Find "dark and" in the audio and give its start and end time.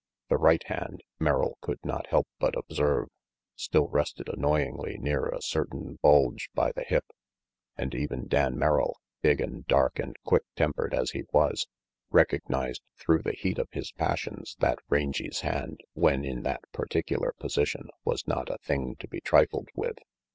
9.67-10.15